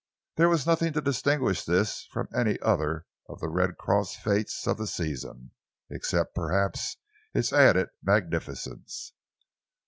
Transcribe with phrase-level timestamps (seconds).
[0.35, 4.79] There was nothing to distinguish this from any other of the Red Cross fêtes of
[4.79, 5.51] the season,
[5.91, 6.97] except, perhaps,
[7.35, 9.13] its added magnificence.